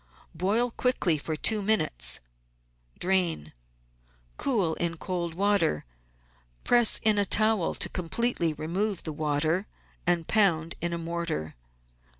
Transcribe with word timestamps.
Boil 0.33 0.71
quickly 0.71 1.19
for 1.19 1.35
two 1.35 1.61
minutes, 1.61 2.21
drain, 2.97 3.53
cool 4.35 4.73
in 4.73 4.97
cold 4.97 5.35
water, 5.35 5.85
press 6.63 6.99
in 7.03 7.19
a 7.19 7.23
towel 7.23 7.75
to 7.75 7.87
com 7.87 8.09
pletely 8.09 8.57
remove 8.57 9.03
the 9.03 9.13
water, 9.13 9.67
and 10.07 10.27
pound 10.27 10.73
in 10.81 10.91
a 10.91 10.97
mortar. 10.97 11.53